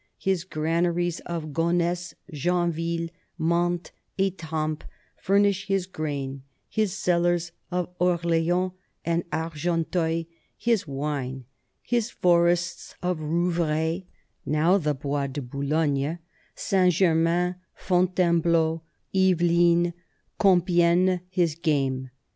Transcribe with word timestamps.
His 0.17 0.45
granaries 0.45 1.19
of 1.27 1.53
Gonesse, 1.53 2.15
Janville, 2.33 3.09
Mantes, 3.37 3.91
fitampes, 4.17 4.81
furnish 5.15 5.67
his 5.67 5.85
grain; 5.85 6.41
his 6.67 6.91
cellars 6.93 7.51
of 7.69 7.87
Or 7.99 8.19
leans 8.23 8.71
and 9.05 9.23
Argenteuil, 9.31 10.25
his 10.57 10.87
wine; 10.87 11.45
his 11.83 12.09
forests 12.09 12.95
of 13.03 13.19
Rouvrai 13.19 14.05
(now 14.43 14.79
the 14.79 14.95
Bois 14.95 15.27
de 15.27 15.39
Boulogne), 15.43 16.17
Saint 16.55 16.91
Germain, 16.95 17.57
Fontaine 17.75 18.41
bleau, 18.41 18.81
Iveline, 19.13 19.93
Compiegne, 20.39 21.21
his 21.29 21.53
game. 21.53 22.09